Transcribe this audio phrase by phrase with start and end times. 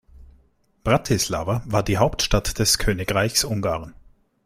[0.83, 3.93] Bratislava war die Hauptstadt des Königreichs Ungarn.